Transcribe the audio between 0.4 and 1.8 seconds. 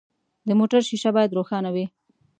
د موټر شیشه باید روښانه